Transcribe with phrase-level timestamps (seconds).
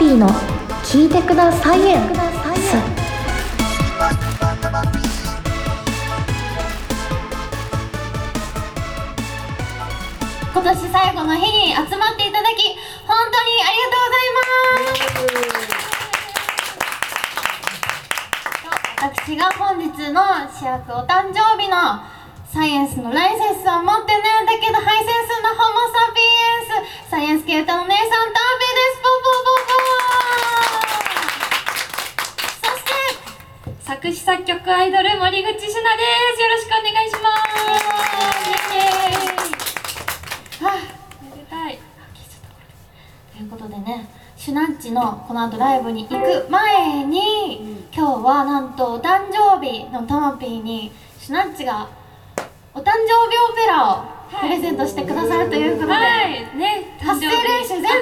[0.00, 0.26] ピーの
[0.82, 2.08] 聞いてくださいエンス
[10.54, 14.40] 今年最後の日に集まっていただき本当にありがとうございま
[19.04, 19.28] す。
[19.28, 21.76] 私が本日の主役お誕生日の
[22.50, 27.10] サイエンスのライセンスは持ってないんだけどハイセンスのホモ・サピエンス。
[27.10, 29.00] サイエンス系歌の姉さんタービーです。
[29.00, 29.80] ポポポポ
[32.62, 32.90] そして
[33.90, 36.40] 作詞作曲アイドル森口しなです。
[36.40, 37.18] よろしくお願いしま
[40.58, 40.64] す。
[40.64, 40.76] はあ
[41.24, 41.76] めでたい。
[43.36, 51.88] ということでねシュナッチのこの後ライブに行く前に、今日はなんとお誕生日のタマピーにシュナッチが
[52.72, 54.04] お誕生日オペラを
[54.40, 56.30] プレゼントしてくださるということで、はい。
[56.56, 57.98] ね発声練習全然ね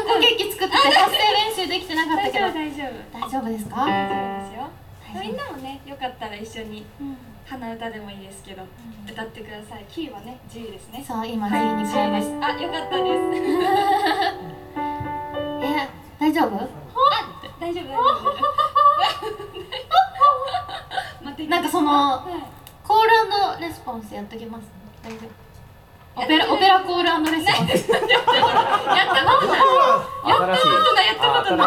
[0.00, 2.46] うんこケーキ作ってて発声練習できてなかった大けど。
[2.46, 3.20] 丈夫大丈夫。
[3.20, 3.84] 大丈夫ですか、
[5.20, 7.16] みんなもねよかったら一緒にうん。
[7.46, 8.62] 鼻歌でもいいですけど、
[9.08, 9.84] 歌ってください。
[9.88, 11.04] キーはね G ですね。
[11.06, 12.38] そう今 G はいに変えましです。
[12.44, 13.08] あよかったです。
[15.62, 16.56] え大丈夫？
[16.56, 16.58] あ
[17.60, 17.84] 大丈夫。
[17.84, 17.88] 大
[21.36, 22.32] 丈夫なんかそのはい。
[22.86, 23.02] コー
[23.58, 24.64] ルレスポンスやっときます。
[25.04, 25.18] 大丈
[26.16, 26.22] 夫。
[26.22, 27.90] オペラオペラコールレスポンス。
[27.92, 28.44] やったことない。
[28.98, 29.54] やったことな
[31.04, 31.06] い。
[31.06, 31.66] やったことない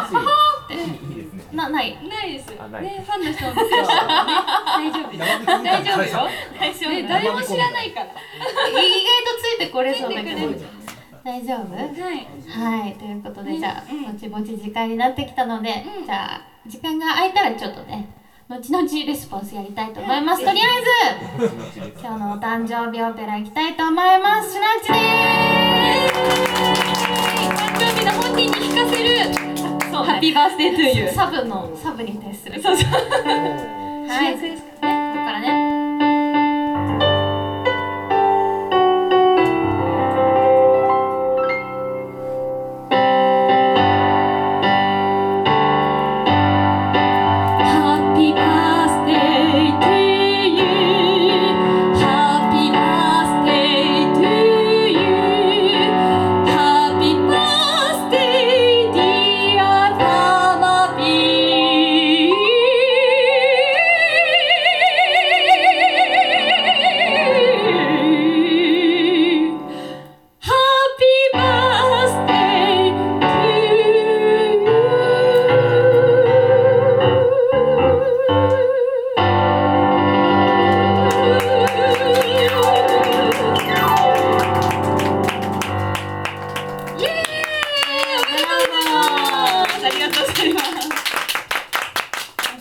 [1.84, 1.89] い。
[1.92, 2.84] いですねなない。
[2.84, 5.12] ないですねファンの人も 大丈夫。
[5.12, 6.30] です大丈夫よ。
[6.59, 6.89] 大丈夫。
[6.89, 8.06] ね誰も知らないから。
[8.06, 10.38] 意外とついてこれそうだけど
[11.23, 11.76] 大丈夫？
[11.76, 12.28] はい。
[12.81, 12.94] はい。
[12.95, 14.03] ということでねじゃあうん。
[14.14, 16.06] ぼちぼち時間になってきたので、うん。
[16.06, 18.09] じゃあ時間が空いたらちょっとね
[18.50, 20.64] 後々レスポンスやりたいと思います、とりあ
[21.39, 21.54] えず
[22.02, 24.54] 今日のお誕生日オペラ行きたいと思います。
[24.54, 24.95] シュナッチで
[26.86, 26.89] 誕
[29.99, 32.61] そうハッピーバースデートゥーユーサブのサブに徹する。
[32.61, 32.86] そうそう。
[32.86, 34.39] はい。
[34.39, 35.10] ですからね。
[35.14, 35.68] ここからね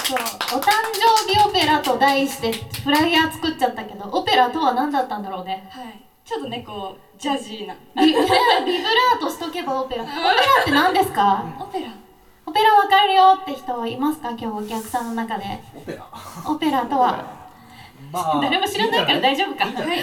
[0.09, 0.21] そうお
[0.63, 2.51] 誕生日オペラと題して
[2.83, 5.69] フライヤー作っちゃったけどオペラとは何だったんだろうね。
[5.71, 6.01] はい。
[6.25, 7.75] ちょっとねこうジャジーな。
[7.95, 10.05] ビビブラートしとけばオペラ。
[10.05, 10.23] オペラ
[10.63, 11.45] って何ですか？
[11.61, 11.91] オペラ。
[12.47, 14.31] オペラわかるよって人いますか？
[14.31, 15.45] 今日お客さんの中で。
[15.77, 16.07] オペラ。
[16.47, 17.37] オペラとは。
[18.11, 19.67] まあ誰も知らないから大丈夫か？
[19.67, 19.99] いいはい。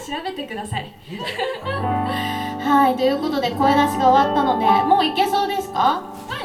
[0.00, 0.86] 調べてください。
[0.86, 1.18] い？
[1.66, 6.02] はいということで声出しが終わったのでもういけそうですか？
[6.28, 6.42] は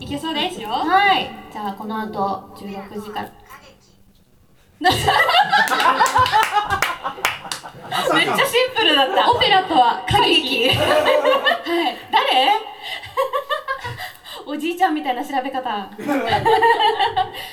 [0.00, 0.04] い。
[0.04, 0.70] いけそうですよ。
[0.70, 3.32] はいじゃあこの後16時から。
[4.78, 4.92] めっ
[8.26, 9.32] ちゃシンプルだった。
[9.32, 10.76] オペラとは歌劇はい。
[12.12, 12.60] 誰？
[14.44, 15.88] おじいちゃんみたいな調べ方。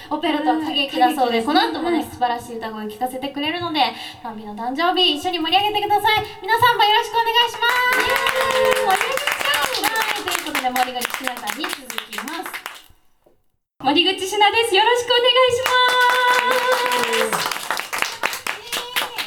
[0.09, 3.79] オペラとは歌劇だそうですこの後もね素晴らしい歌声聞かせてくれるので
[4.21, 6.25] ファンビの誕生日一緒に盛り上げてください。
[6.41, 8.85] 皆さんもよろしくお願いします。
[8.85, 8.97] はい。
[8.97, 11.77] ということで森口ひなさんに続
[12.11, 12.62] きます
[13.83, 14.73] 森口しなです。
[14.73, 17.43] よろしくお願いします。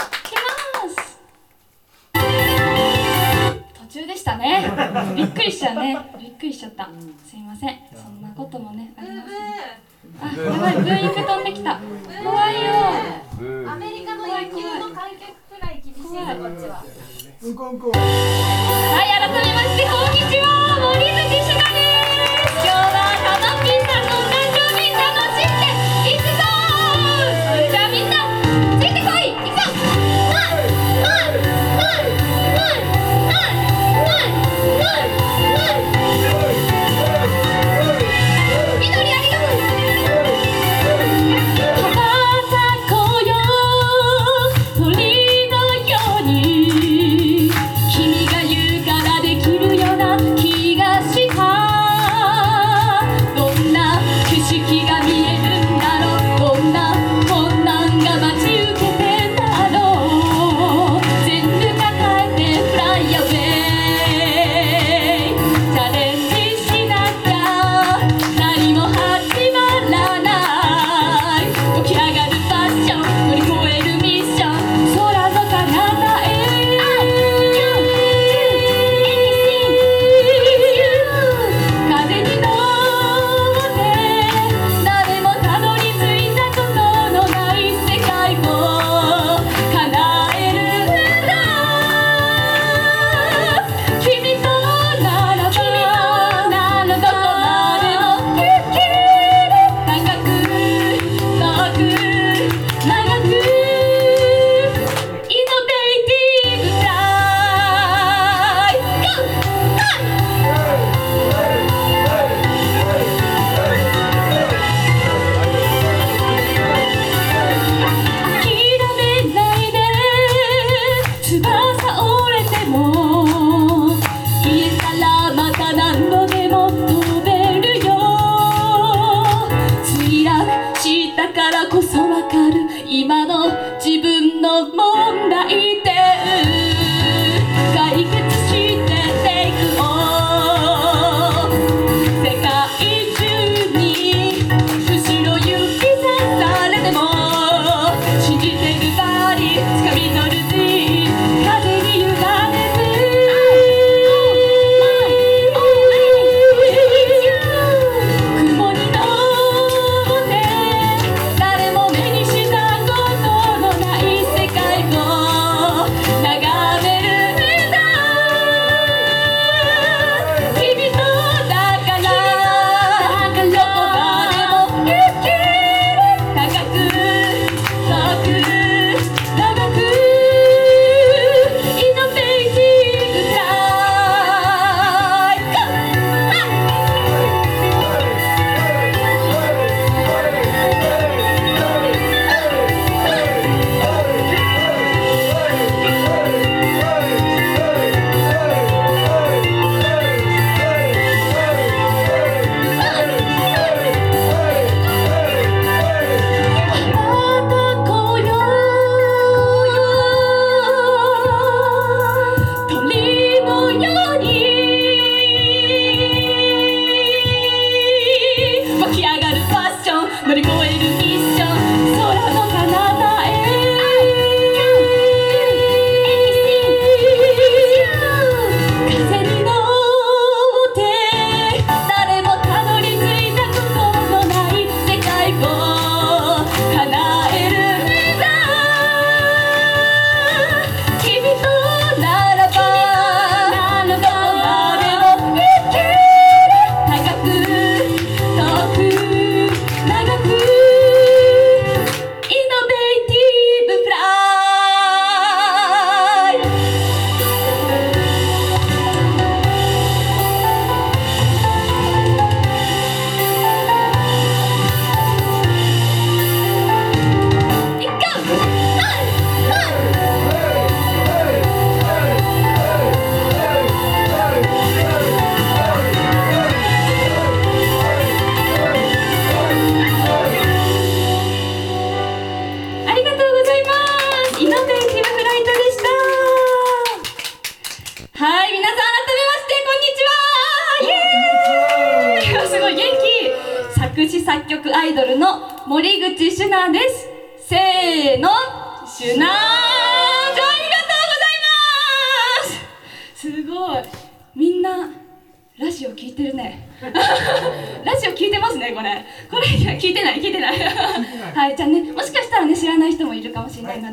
[0.00, 1.20] いけます。
[3.75, 4.73] 途中でしたね。
[5.14, 5.99] びっくりしちゃうね。
[6.19, 6.88] びっくりしちゃった。
[7.29, 7.81] すいません。
[8.03, 9.37] そんなこともねありますね。
[10.23, 10.76] あやばい。
[10.76, 11.79] ブーイング飛んできた。
[12.25, 12.73] 怖いよ。
[13.70, 16.82] アメリカの野球の観客くらい厳しいぞこっちは。
[17.43, 18.00] うんこうんこはい、
[19.20, 21.12] 改めまして、こんにちは、森口
[21.44, 21.76] しなで
[22.09, 22.64] す。
[22.64, 23.69] 今日はタマピ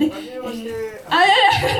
[0.10, 1.16] で、あ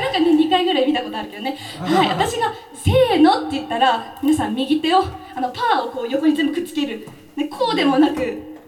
[0.00, 1.56] なんかね2回ぐらい見たことあるけどね。
[1.80, 5.04] はい私が「せーの」って言ったら皆さん右手を
[5.34, 8.14] あのパーをこう横に全部くっつける、ね、こうでもなく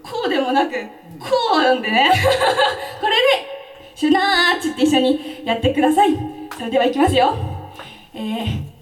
[0.03, 0.73] こうでもなく
[1.19, 2.11] こうなんでね。
[3.01, 3.23] これで
[3.95, 6.11] 「シュナーチ」って一緒にやってください。
[6.57, 7.35] それではいきますよ。
[8.15, 8.77] えー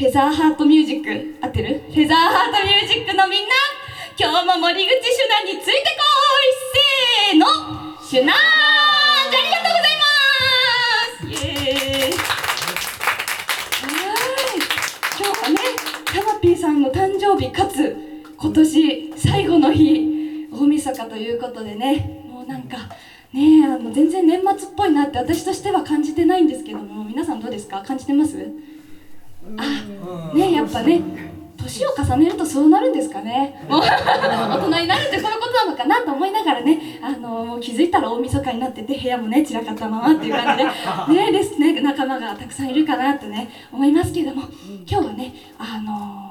[0.00, 1.82] フェザーハートミュージック合ってる？
[1.88, 3.48] フェザーハートミュージックのみんな
[4.18, 6.00] 今日も森口シュナについてこ
[6.40, 6.70] い。
[7.30, 7.46] せーの
[8.02, 8.79] シュナー
[16.40, 17.96] ピーさんの誕生日かつ
[18.36, 22.76] 今年最後の日大晦日ということでねもうなんか
[23.32, 27.82] ねあの全然年末っぽいなって私としては感じてないんですけども皆さんどうですか？
[27.82, 28.38] 感じてます？
[29.56, 31.02] あねやっぱね
[31.56, 33.62] 年を重ねるとそうなるんですかね？
[33.68, 40.70] もう大人になるってそういうことなのかなと思いながらねあのもう気づいたら大晦日になってて部屋もね散らかったままっていう感じで
[41.26, 44.42] ねですね仲間がたくさんいるかなとね思いますけれども
[44.90, 46.29] 今日はねあのえー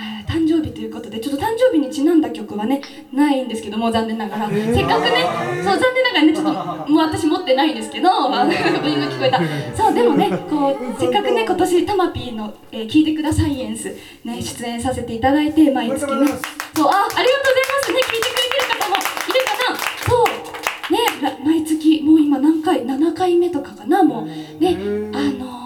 [0.26, 2.80] 誕生日ということでちょっと誕生日にちなんだ曲はね
[3.12, 5.26] ないんですけども残念ながら、 せっかくね
[5.62, 6.52] そう残念ながらねちょっと
[6.90, 9.40] もう私持ってないんですけどあのブーイング聞こえた。
[9.74, 13.84] そうでもねこうせっかくね今年タマピーの、えー聞いてくださいエンス
[14.24, 16.00] ね出演させていただいて毎月ね。
[16.00, 17.98] そうあありがとうございますね。
[17.98, 19.78] 聞いてくれてる方もいるかな。
[20.08, 20.92] そう。
[20.92, 24.26] ねら毎月もう今何回7回目とかかなもう。
[24.62, 24.76] ね
[25.12, 25.60] あのー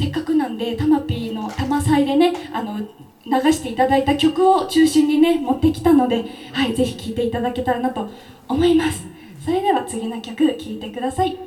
[0.00, 2.80] せっかくなんでタマピーの「タマ祭」でねあの
[3.26, 8.08] 流していただいた曲を中心にね持ってきたので、はい、ぜひ聴いていただけたらなと
[8.48, 9.04] 思います。
[9.44, 11.38] それでは次の曲聴いてください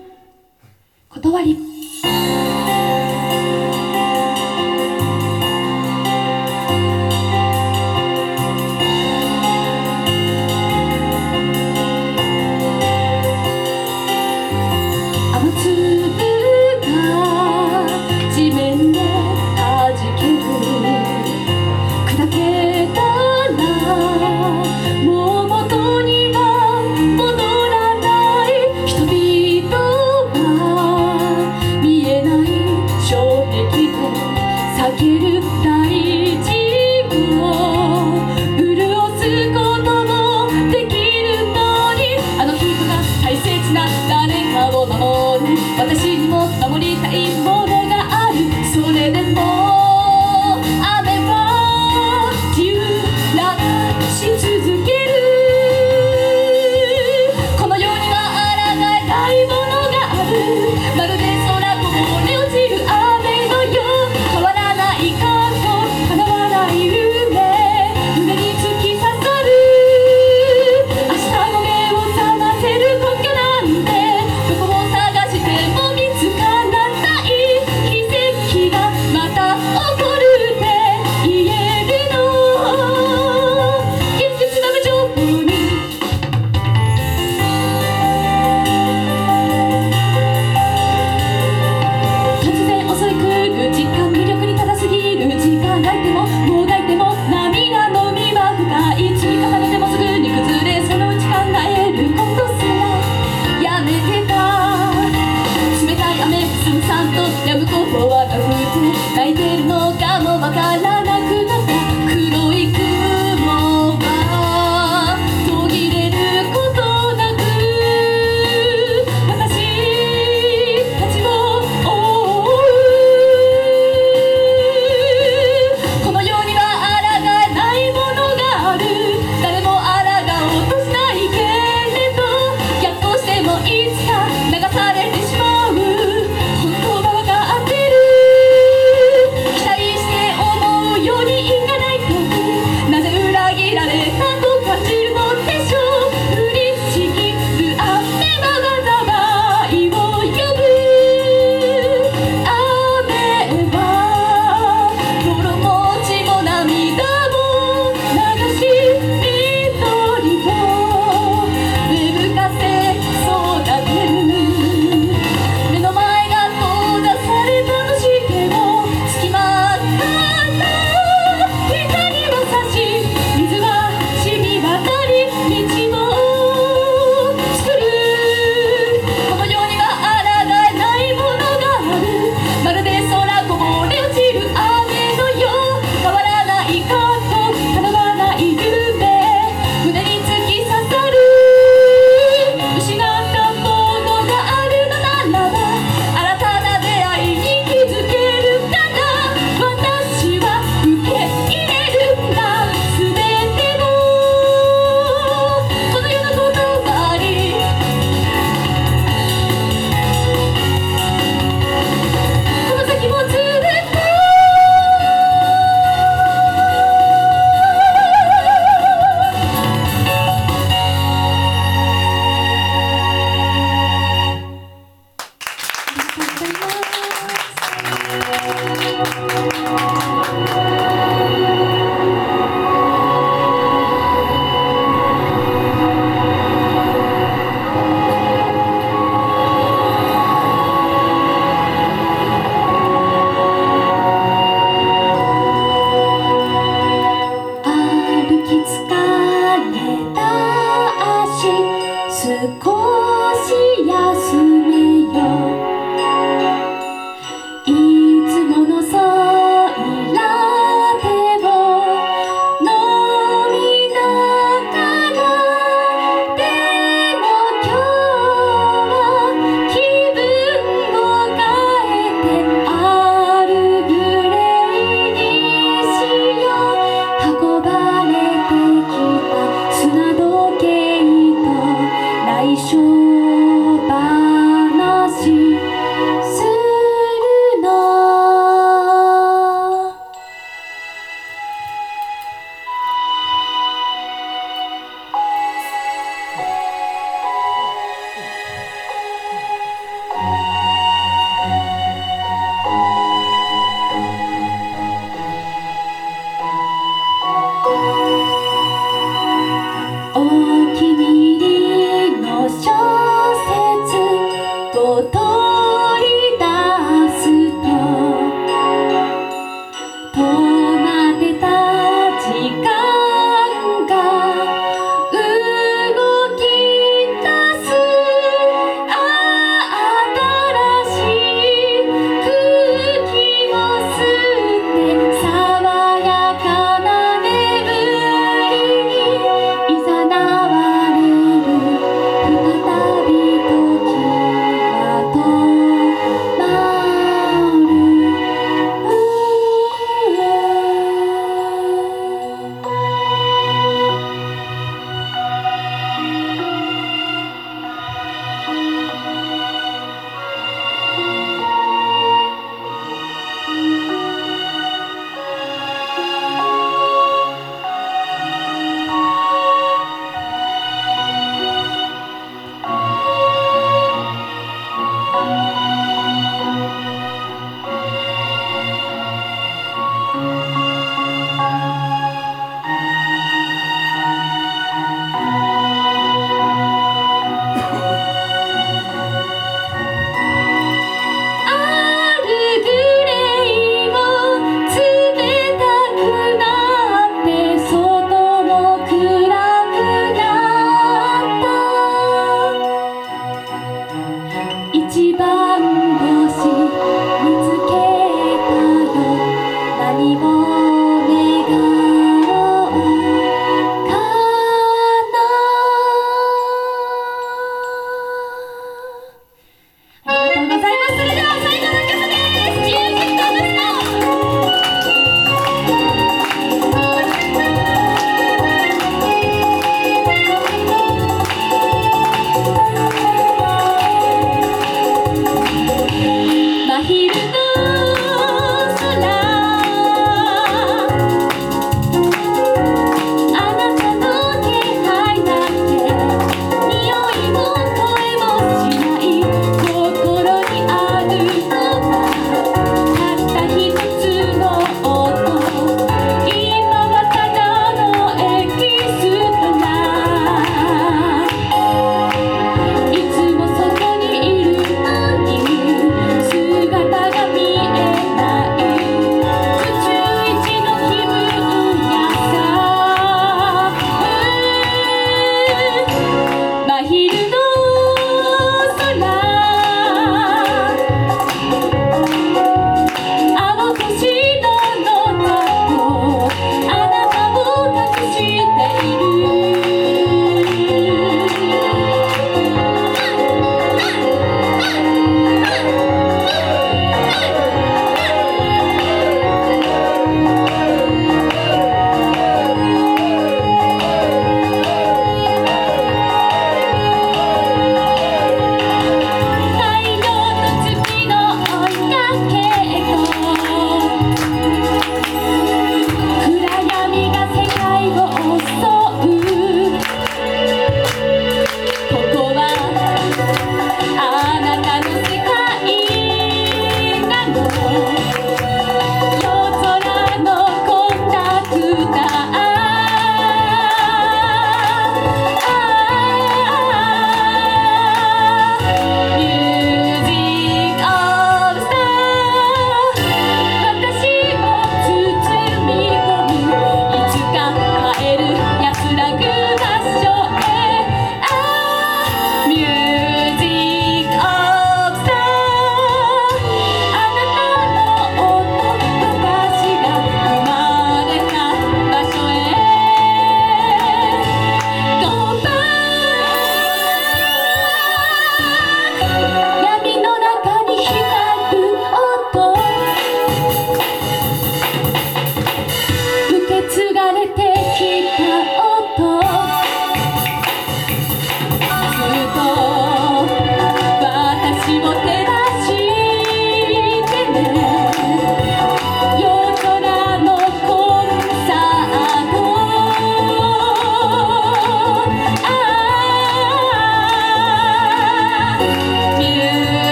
[1.10, 1.58] 「断り」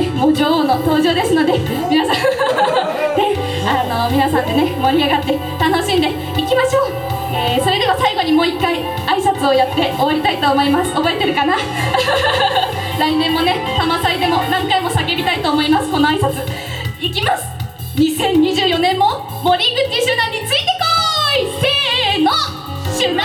[0.00, 1.58] ねもう女王の登場ですので
[1.90, 2.16] 皆さん
[3.16, 3.36] ね
[3.66, 6.92] あの皆さんでね盛り上がって楽しんでいきましょう。
[7.32, 8.74] えーそれでは最後にもう一回
[9.06, 10.92] 挨拶をやって終わりたいと思います。
[10.94, 11.54] 覚えてるかな？
[12.98, 15.90] 来年もね玉祭でも何回も叫びたいと思います。
[15.90, 16.42] この挨拶。
[17.00, 17.44] いきます。
[17.96, 19.06] 2024年も
[19.44, 21.46] 森口シュナについてこい。
[22.14, 22.30] せーの
[22.98, 23.22] シュナ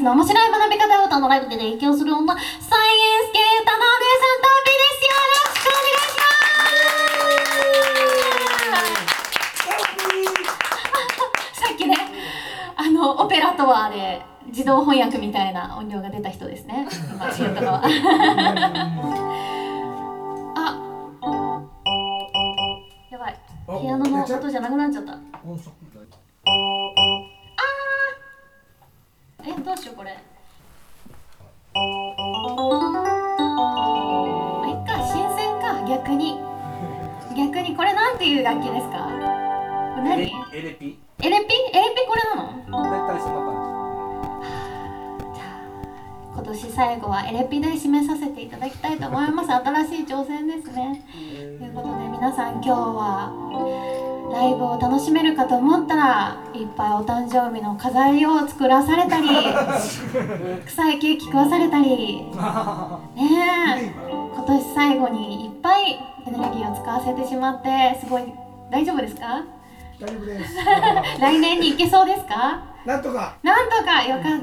[0.00, 2.60] スの面白い学び方を歌のライブで提供する女サイエン
[3.28, 6.16] ス系歌のお姉さんタビですよろしくお願いし。
[6.16, 6.32] ま
[11.52, 11.94] すさっきね
[12.76, 16.88] あのオペラとはで自動翻訳みたいな音量が出た人ですね。
[17.14, 17.82] 今言ったのは。
[20.56, 20.76] あ。
[23.10, 23.38] やばい。
[23.82, 25.18] ピアノの音じゃなくなっちゃった
[29.64, 30.10] どうしようこれ。
[30.12, 30.14] あ
[34.66, 36.40] いっか新鮮か逆に。
[37.36, 39.04] 逆にこれなんていう楽器ですか？
[39.04, 40.22] これ何？
[40.22, 40.86] エレエレピ？
[40.86, 40.98] ピ？
[41.22, 41.50] エレピ
[42.08, 42.82] これなの？
[42.82, 43.54] 大体そんな感
[45.34, 45.40] じ。
[46.32, 49.52] 今年最後はエレピで締めさせていただきたいと思います。
[49.52, 51.04] 新しい挑戦ですね。
[51.58, 53.30] ということで皆さん今日は
[54.32, 59.28] ライブを楽しめるかと思ったらいっぱいお誕生日の飾りを作らされたり
[60.66, 62.24] 臭いケーキ食わされたり。
[63.16, 63.28] ね
[63.78, 63.92] え
[64.34, 65.92] 今年最後にいっぱい
[66.26, 68.32] エネルギーを使わせてしまってすごい。
[68.70, 69.42] 大丈夫ですか？
[69.98, 70.56] じ大丈夫です。
[71.20, 72.60] 来年に行けそうですか？
[72.86, 73.32] なんとか。
[73.42, 74.02] なんとか。
[74.04, 74.38] よかった、ね、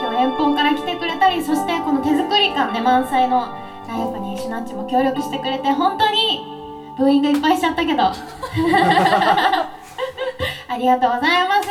[0.00, 3.46] 今日遠方から来てくれたりそしてこの手作り感で満載の
[3.88, 6.53] ライブにシュナッチも協力してくれて本当に
[6.96, 8.02] ブーイングいっぱいしちゃったけど。
[10.68, 11.68] ありがとうございます。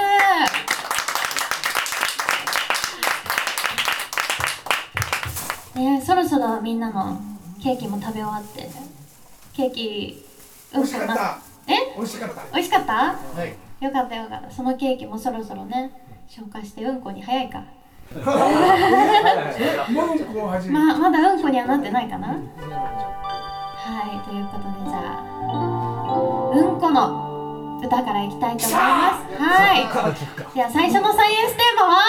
[5.75, 7.19] ねそろそろみんなの
[7.62, 8.69] ケーキも食べ終わって。
[9.53, 10.25] ケーキ
[10.73, 11.38] 美味しかった。
[11.67, 11.73] え？
[11.95, 12.41] 美味しかった。
[12.53, 12.93] 美味しかった？
[12.93, 13.13] は
[13.45, 13.83] い。
[13.83, 14.51] よかったよかった。
[14.51, 15.91] そのケーキもそろそろね
[16.27, 17.63] 消化してうんこに早いか
[20.71, 22.36] ままだうんこにはなってないかな
[23.86, 25.22] はいということでじゃあ
[26.56, 29.36] うんこの歌からいきたいと思います。
[29.36, 29.84] はい。
[30.56, 32.00] では最初のサイエンステーマは？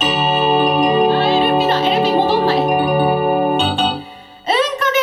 [0.00, 2.58] あエルピだエルピ戻んない。
[2.58, 5.02] うんこで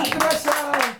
[0.00, 0.10] ーす。
[0.10, 0.50] 来ました。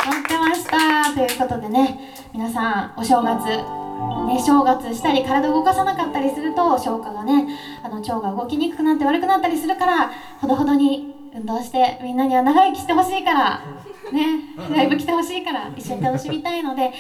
[0.07, 1.15] 待ってました。
[1.15, 7.47] ということでね皆さんお正月ね正月したり体動かさなかったりすると消化がね
[7.83, 13.63] あの腸が動きにくくなって悪くなったりするからほどほどに運動してみんなには長生きしてほしいから。
[14.13, 14.55] ね。
[14.71, 15.73] ライブ来てほしいから。
[15.77, 16.93] 一緒に楽しみたいので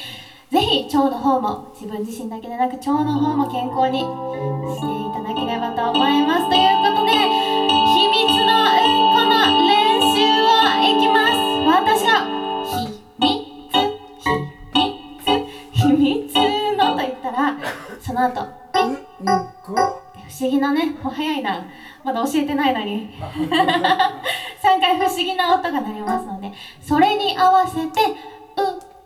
[0.50, 6.48] ぜひ腸の方も自分自身だけでなく腸の方も健康にしていただければと思います。
[6.48, 9.32] ということで秘密のうんこの
[9.68, 11.36] 練習をいきます。
[11.68, 12.24] 私が
[12.64, 13.72] 秘密。
[14.72, 15.36] 秘密。
[15.72, 16.34] 秘密
[16.78, 17.56] のと言ったら
[18.00, 18.40] その後。
[18.40, 18.46] う
[19.20, 19.26] うん。
[19.62, 20.86] こ不思議なね。
[21.02, 21.66] もう早いな
[22.04, 23.10] まだ教えてないのに。
[23.18, 28.00] 3回不思議な音が鳴りますのでそれに合わせて「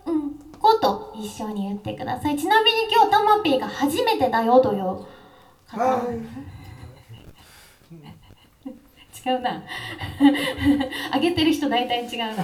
[0.05, 2.37] ううんこと一緒に言ってください。
[2.37, 5.05] ちなみに今日たまぴーが初めてだよという方。
[5.77, 6.17] はい。
[9.29, 9.61] 違うな。
[11.11, 12.43] あげてる人大体違うな。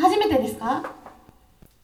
[0.00, 0.82] 初めてですか？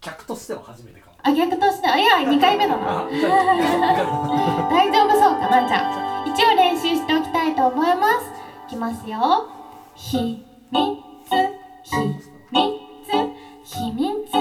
[0.01, 1.17] 客としては初めてかも。
[1.23, 1.89] あ逆として。
[1.89, 3.05] あいや2回目だな。
[3.09, 8.27] 大丈夫そうかなじゃあ日を練習しておきたいと思います。
[8.69, 9.49] いきますよ。
[9.95, 10.81] 秘密。
[11.83, 11.97] 秘
[12.51, 12.63] 密。
[13.65, 14.33] 秘密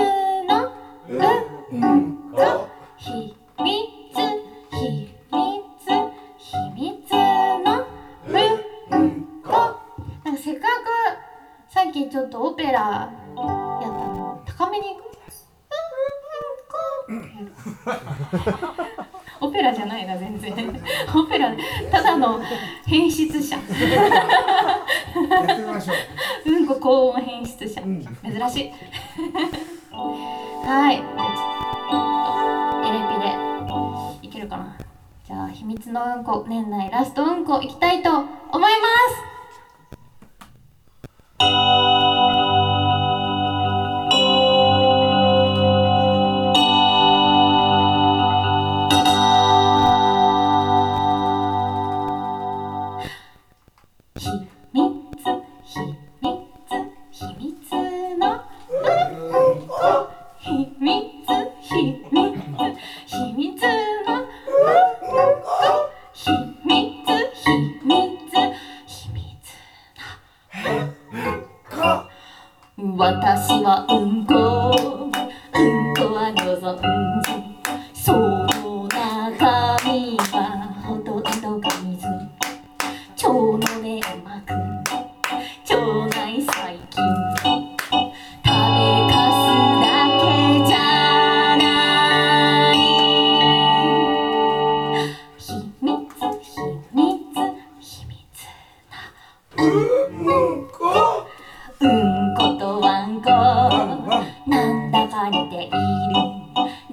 [0.48, 0.72] の
[1.10, 1.14] う
[1.86, 3.72] んこ秘密。
[4.72, 5.84] 秘密。
[6.38, 7.86] 秘密の
[8.92, 9.06] うん
[9.44, 9.50] と
[10.24, 15.12] なんかせっかくさっきちょっとオペラやったの高めに行く
[17.10, 17.14] う。
[17.14, 18.84] んうんこ
[19.42, 20.54] オペラじゃないな全然。
[21.16, 21.54] オペラ
[21.92, 22.40] ただの
[22.86, 23.58] 変質者。
[23.58, 23.62] う。
[26.46, 27.82] うんこ高音変質者。
[27.82, 28.02] うん。
[28.02, 28.12] 珍
[28.50, 28.72] しい。
[29.92, 30.98] はい。
[30.98, 34.28] じゃあちょっとエレピで。
[34.28, 34.78] いけるかな。
[35.32, 38.28] じゃあ秘密のうんこ年内ラストうんこいきたいと思い
[38.62, 39.31] ます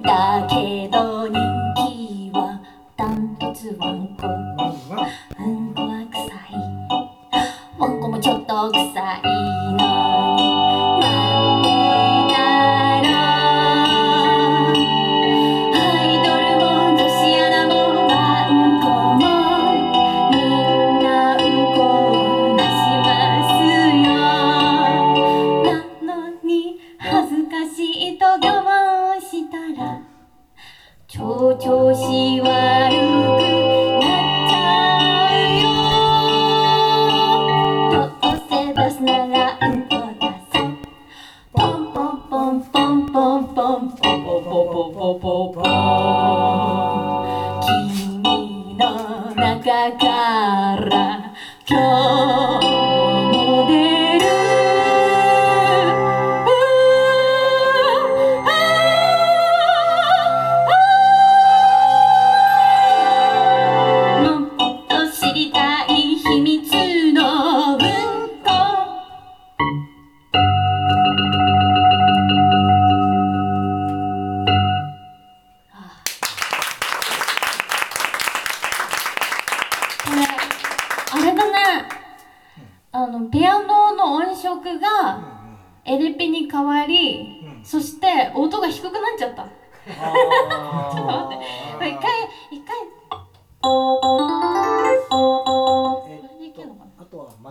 [0.03, 0.78] だけ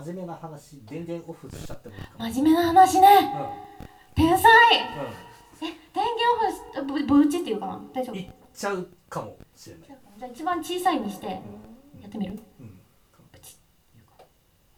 [0.08, 3.08] 真面目な話電源オフしちゃってもいいかも真面目な話ね。
[4.14, 4.42] 天才。
[4.42, 4.48] う
[5.60, 6.32] え電源
[6.82, 7.78] オフしぶぶうちっていうかな？
[7.92, 8.16] 大丈夫？
[8.16, 9.88] んいっちゃうかもしれない。
[9.88, 11.36] じゃあ一番小さいにしてや
[12.06, 12.40] ってみる？
[12.58, 12.80] うん。
[14.04, 14.24] うかな。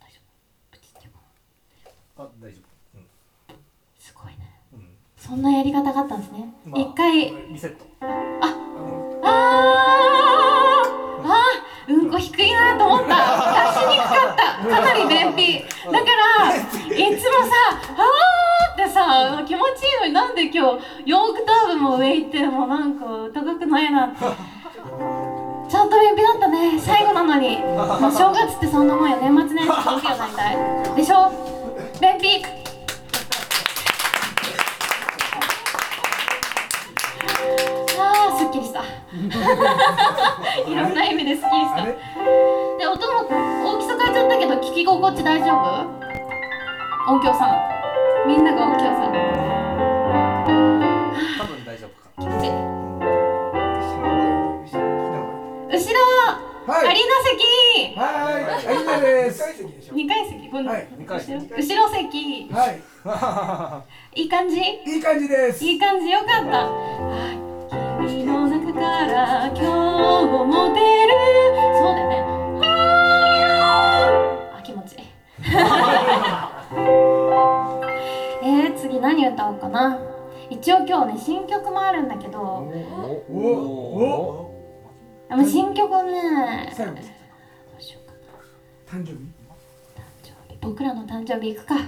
[0.01, 0.27] 大丈夫？
[0.73, 1.21] プチッって言うか
[2.25, 2.25] な。
[2.25, 2.59] あ大丈
[4.01, 4.61] すごいね。
[4.73, 4.99] 夫うん。
[5.17, 6.53] そんなやり方があったんですね。
[6.65, 7.31] まあ一回。
[7.31, 7.87] リセット。
[8.01, 8.07] あ
[8.47, 8.51] う
[10.67, 10.70] ん
[12.11, 13.15] こ低いなと思った。
[13.15, 14.69] 出しにくかった。
[14.69, 15.61] かなり便秘。
[15.61, 16.07] だか
[16.45, 17.53] らいつもさ
[17.97, 24.19] あーってさ気持ちいいのになんで今日4オクターブも上行ってもなんか高くないなって。
[25.71, 26.81] ちゃんと便秘だったね。
[26.81, 27.59] 最後なのに。
[27.59, 29.17] もう正月ってそんなもんや。
[29.19, 30.57] 年末年始元気がなりたい。
[30.97, 31.31] でしょ？
[32.01, 32.45] 便秘。
[38.01, 38.83] あーすっきりした。
[40.67, 41.85] いろんな意味ですっきりした。
[41.85, 41.93] で
[42.87, 43.25] 音も
[43.65, 45.47] 大きさ変えちゃったけど聞き心地大丈
[47.09, 47.13] 夫？
[47.13, 48.29] 音響さん。
[48.29, 49.13] みんなが音響さん。
[51.39, 52.11] 多分大丈夫か。
[52.21, 52.53] 気持ちいい。
[52.53, 52.57] 後
[55.73, 55.99] 後ろ
[56.67, 56.89] はい。
[56.89, 57.43] アリーナ席。
[57.99, 58.03] は
[58.39, 59.43] いアリーナです。
[59.93, 60.87] 2階席今度はい。
[60.97, 61.35] 二階席。
[61.35, 62.49] 後ろ後ろ席。
[62.53, 62.67] は
[64.15, 64.21] い。
[64.21, 64.61] いい感じ？
[64.61, 65.65] いい感じです。
[65.65, 66.09] いい感じ。
[66.13, 66.59] よかった。
[66.67, 67.41] はい。
[68.09, 69.63] 君の中から今日
[70.47, 71.13] も出る。
[71.79, 72.15] そうだよね。
[74.57, 75.03] あ気持ちいい。
[78.43, 79.99] えー、次何歌おうかな。
[80.49, 82.41] 一応今日ね新曲もあるんだけど。
[82.41, 84.51] おお
[85.31, 86.83] でも新曲ねど
[87.79, 88.13] うしようか
[88.97, 89.19] な誕生日
[89.95, 91.81] 誕生日僕らの誕生日行くかと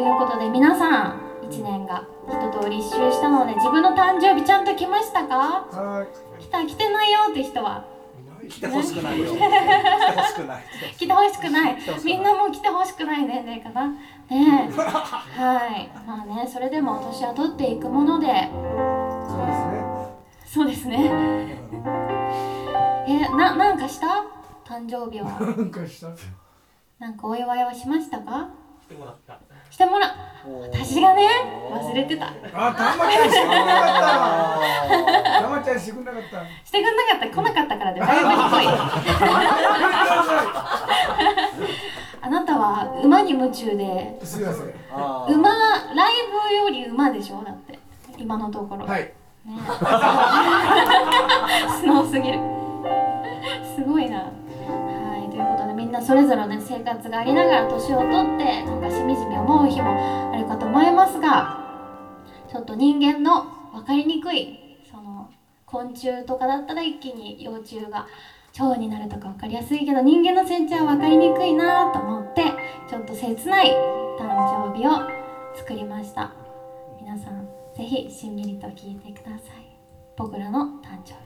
[0.00, 5.36] いうことで皆さん1年が一通り一周したので自分の誕生日ちゃんと来ましたか？
[5.36, 6.06] は
[6.38, 7.84] 来た来てないよって人は。
[8.48, 9.34] 来てほしくないよ。
[9.34, 9.50] 来てほ
[10.22, 10.64] しくない。
[10.96, 11.76] 来てほしくない。
[11.76, 12.16] 来てほしくない。
[12.16, 13.88] みんなも来てほしくない年齢かな？
[13.88, 13.98] ね
[14.30, 14.72] え。
[14.72, 15.90] はい。
[16.06, 18.26] まあねそれでも年は取っていくもので。
[19.26, 19.84] そうですね。
[20.46, 21.58] そうですね。
[23.08, 24.06] えななんかした？
[24.64, 25.38] 誕生日は。
[25.40, 26.08] なんかした？
[26.98, 28.50] なんかお祝いはしましたか？
[28.82, 29.34] 来てもらった
[29.70, 30.14] してもら
[30.72, 31.26] 私がね
[31.70, 32.26] 忘れてた。
[32.26, 32.30] あ、
[32.74, 33.84] たまちゃんしてくれなかっ
[35.30, 35.40] た。
[35.42, 36.38] たまちゃんしてくれなかった。
[36.66, 38.68] してくんなかった来なかったからでだいぶ低い。
[42.22, 44.66] あなたは馬に夢中ですみません。
[44.92, 45.58] あー馬ライ
[46.50, 47.42] ブより馬でしょ？
[47.44, 47.78] だって。
[48.18, 49.02] 今のところ、はい。
[49.02, 49.14] ね。
[51.80, 52.38] 素直すぎる。
[53.76, 54.24] すごいな
[55.80, 58.08] みんなそれぞれの生活がありながら年を取っ
[58.38, 61.58] てなんかしみじみ思う日もあるかと思いますが
[62.52, 65.30] ちょっと人間の分かりにくいその
[65.64, 68.06] 昆虫とかだったら一気に幼虫が
[68.52, 72.42] 蝶になるとか分かりやすいけど人間の成長は分かりにくいなと思って
[72.90, 73.70] ちょっと切ない
[74.18, 74.90] 誕生日を
[75.56, 76.34] 作りました。
[77.00, 79.64] 皆さんぜひしんみりと聞いてください。
[80.18, 81.20] 僕らの誕生日。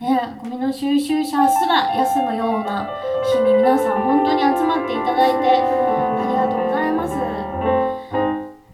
[0.00, 2.88] ねゴミの収集車すら休むような
[3.32, 7.14] 日に皆さん本当に集まっていただいてありがとうございます。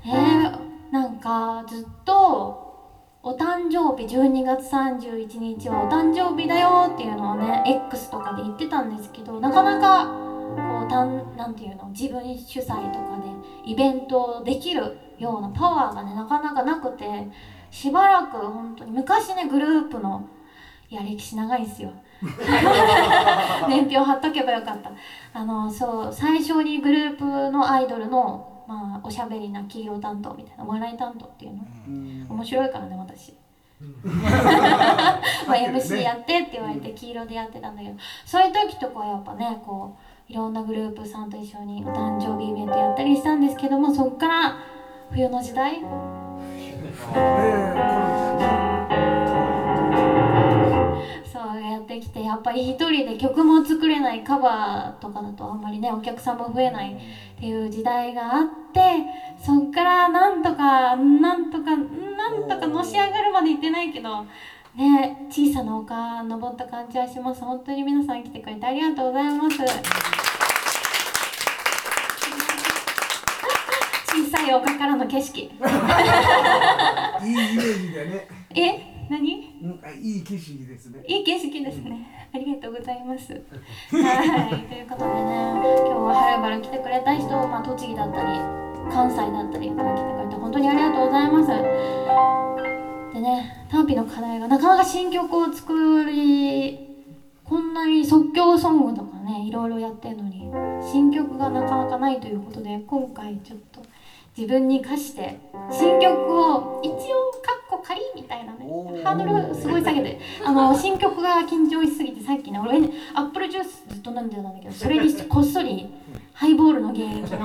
[0.04, 2.70] えー、なんかずっと
[3.22, 10.06] お誕生日12月31日はお誕生日だよっていうのをね X とかで言ってたんですけどなかなか
[10.56, 13.18] こうたんなんていうの自分主催とか
[13.64, 17.04] でイベントできるようなパワーがねなかなかなくて
[17.70, 20.26] しばらく本当に昔ねグループの
[20.88, 21.92] いや歴史長いですよ。
[23.68, 24.90] 年表貼っとけばよかった。
[25.32, 31.62] あのそう最初にグループのアイドルのまあおしゃべりな黄色担当みたいなお笑い担当っていうの。
[32.34, 33.34] 面白いからね私。
[35.46, 37.96] まあ MC やってって言われて黄色でやってたんだけど。
[38.24, 39.96] そういう時とかはやっぱねこ
[40.28, 44.56] ういろんなグループさんと一緒にお誕生日イベントやったりしたんですけどもそっから
[45.12, 45.80] 冬の時代？
[45.80, 45.86] そ
[51.58, 56.98] うやってきてやっぱり一人で曲も作れないカバーとかだとあんまりねお客さんも増えないっ
[57.40, 58.80] ていう時代があって
[59.44, 64.24] そっからなんとかなんとかなんとかのし上がるまでいってないけど
[64.76, 67.40] ね小さな丘登った感じはします。
[67.40, 69.56] 本当に皆さん来てくれてありがとうございます
[74.12, 78.28] 小さい丘からの景色いいイメージだね。
[78.54, 79.58] え何？
[79.60, 81.02] うんあいい景色ですね。
[81.06, 82.28] いい景色ですね。
[82.32, 83.32] ありがとうございます。
[83.32, 83.42] はい、
[84.68, 88.28] ということでね、今日ははるばる来てくれた人、まあ、栃木だったり、
[88.92, 91.48] 関西だったりから来てくれて、本当にありがとうございます。
[93.12, 96.78] でね、単品の課題がなかなか新曲を作り、
[97.44, 100.48] こんなに即興ソングとかね、いろいろやってるのに、
[100.92, 103.82] 新曲がなかなかないということで、今回ちょっと
[104.40, 105.38] 自分に課して、
[105.70, 106.96] 新曲を一応、
[107.42, 108.64] カッコ仮みたいなね、
[109.04, 112.78] ハードルすごい下げて、あの、新曲が緊張しすぎて、さっきね、俺、
[113.12, 115.92] アップルジュースずっと飲んでたんだけど、それにしてこっそり、
[116.32, 117.36] ハイボールの原液飲んで、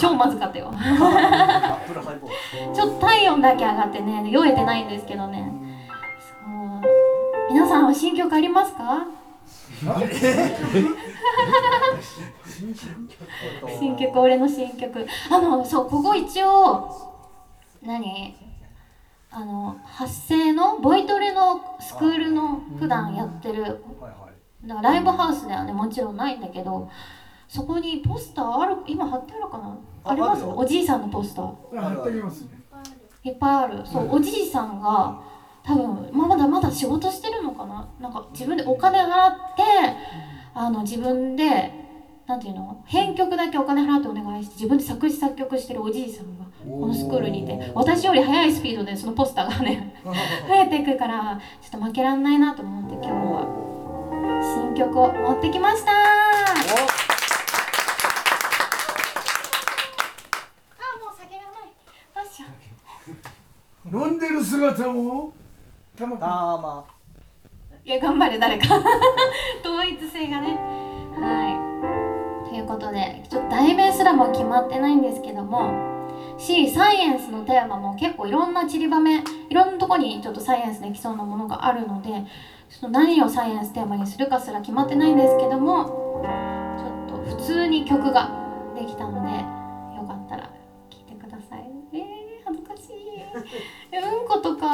[0.00, 0.72] 超まずかったよ。
[0.74, 5.48] アップルハイボールちょっと体温だけ上がってね、酔えてないんですけどね。
[6.18, 6.34] そ
[7.48, 7.52] う。
[7.52, 9.06] 皆さんは新曲ありますか？
[13.78, 15.06] 新曲俺の新曲。
[15.30, 16.90] あのそうここ一応
[17.82, 18.36] 何？
[19.30, 23.82] あの発声のボイトレのスクールの普段やってる
[24.64, 26.90] だからライブハウスではねもちろんないんだけど
[27.46, 29.78] そこにポスターある今貼ってあるかな？
[30.04, 30.44] ああります？
[30.44, 31.46] おじいさんのポスター。
[31.78, 32.48] あ貼ってありますね。
[33.24, 33.86] いっぱいある。
[33.86, 35.20] そうおじいさんが
[35.62, 37.86] 多分、まあ、まだまだ仕事してるのかな？
[38.00, 39.62] なんか自分でお金払って
[40.60, 41.70] あの自分で
[42.26, 50.12] なんていうの編曲だけお金払ってお願いして自分で作詞作曲してるおじいさんがこのスクールにいて私より速いスピードでそのポスターがね 増
[50.54, 53.46] えていくからちょっと負けらんないなと思って今日は。
[54.40, 55.90] 新曲を持ってきました。
[55.92, 56.00] あも
[61.10, 61.50] う酒がない。
[62.14, 62.48] どうしよ
[63.92, 63.96] う。
[64.10, 65.32] 飲んでる姿も。
[65.96, 66.84] たまあーま
[67.90, 68.76] や頑張れ誰か。
[69.64, 70.58] 統一性がね。
[71.18, 71.64] は
[72.44, 72.48] い。
[72.48, 75.70] ということでちょっと題名すらも決まってないんですけども
[76.38, 82.18] しサイエンスのテーマも結構いろんな散りばめいろんなとこにちょっとサイエンスできそうなものがあるのでちょ
[82.78, 86.22] っと何をサイエンステーマにするかすら決まってないんですけども
[86.78, 88.30] ちょっと普通に曲が
[88.78, 89.17] できたので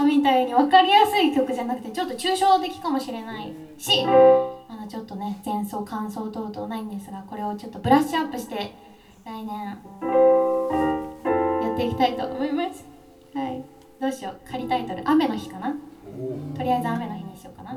[0.03, 8.74] みたいに分かりやすい曲じゃなくてちょっと抽象的かもしれないしまだちょっとね前奏感想等々ないんですがこれをちょっとブラッシュアップして
[9.24, 9.78] 来年や
[11.72, 12.84] っていきたいと思います。
[13.34, 13.64] はい。
[14.01, 14.40] どうしよう。
[14.51, 15.74] 仮タイトル「雨の日」かな。
[16.55, 17.74] とりあえず雨の日にしようかな。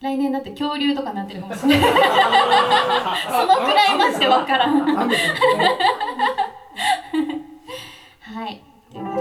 [0.00, 1.90] 来年だって恐竜とかなってるかもしれない。
[1.90, 4.86] そのくらいまして分からん。
[8.28, 8.62] はい、
[8.92, 9.16] ということ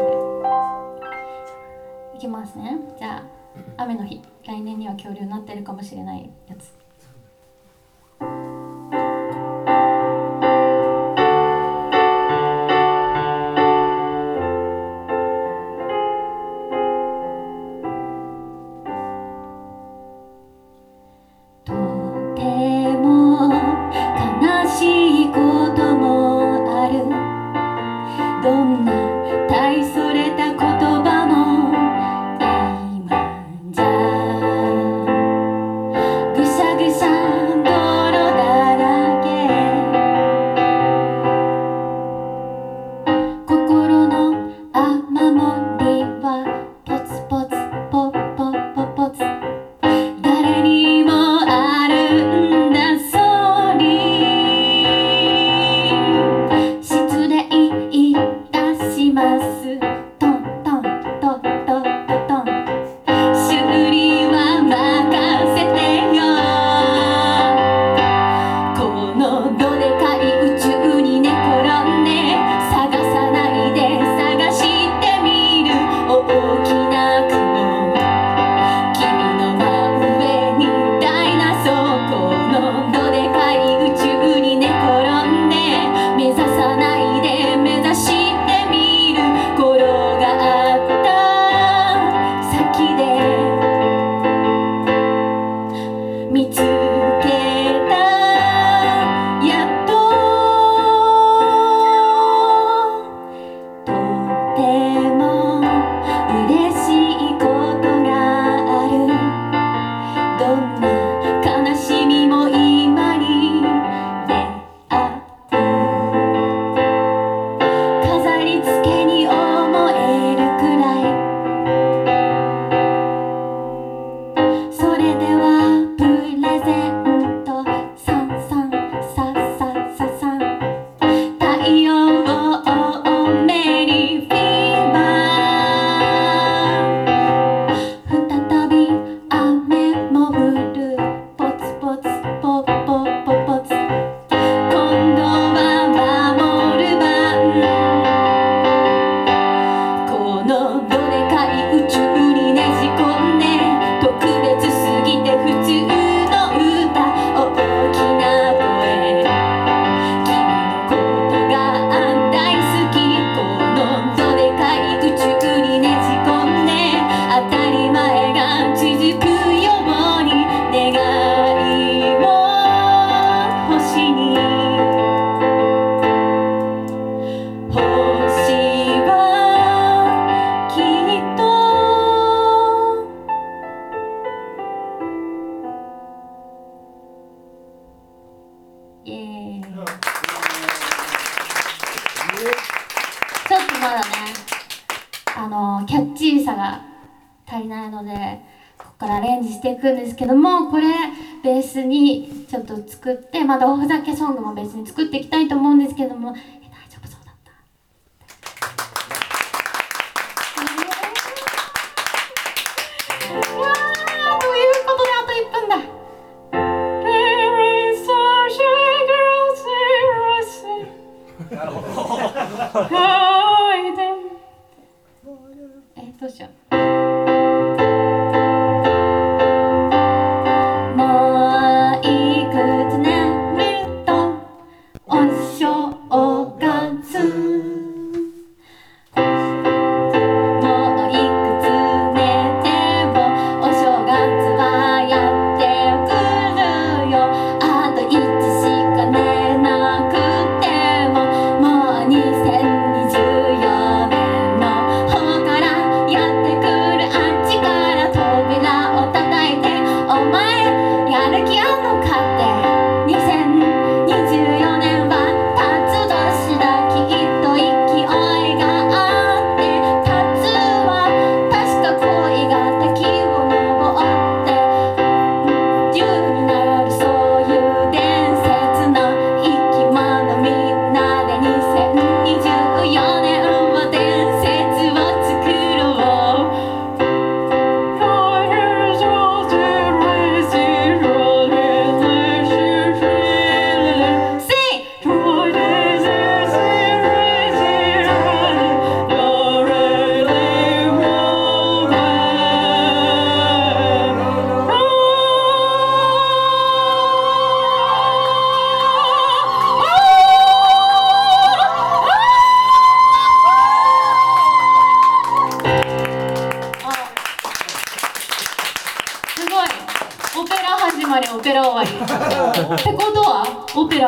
[2.11, 2.17] で。
[2.17, 2.77] いきますね。
[2.99, 3.23] じゃあ、
[3.77, 4.21] 雨の日。
[4.45, 6.76] 来年には恐竜になってるかもしれないやつ。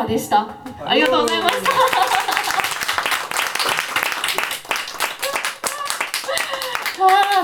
[0.00, 0.48] はオペラでした。
[0.84, 1.70] ありがとうございました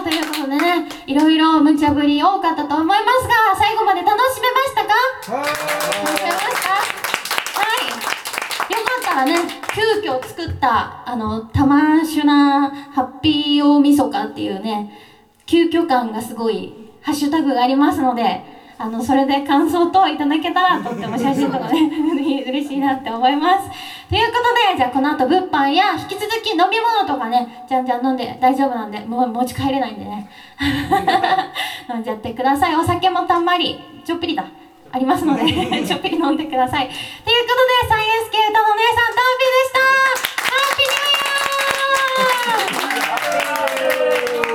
[0.04, 4.94] ということでねいろいろ無茶ぶり多かったと思いますが最後まで楽しめましたか？
[5.38, 5.52] 楽し
[6.22, 6.70] めました？
[7.61, 7.64] は
[8.70, 8.72] い。
[8.72, 9.34] よかったらね
[9.74, 14.92] 急遽作ったあの玉シュナハッピー大晦日っていうね
[15.46, 18.44] 急遽感がすごいハッシュタグがありますので
[18.78, 23.70] あのそれで感想等いただけたらとっても写真とかね嬉しいなって思います。
[24.10, 30.28] ということでじゃあこの後物販や引き続き飲み物とかねじゃんじゃん飲んで大丈夫なんでもう持ち帰れないんでね。
[31.88, 32.76] 飲 んじゃってください。
[32.76, 34.44] お酒もたんまりちょっぴりだ。
[34.92, 35.44] ありますので
[35.84, 36.88] ちょっぴり飲んでください。
[36.88, 37.30] ということ
[37.86, 39.78] でサイエンス系ーのお姉さんタンピでした。
[40.44, 41.00] ハッピーニュー
[43.52, 43.56] イ
[44.36, 44.45] ヤー。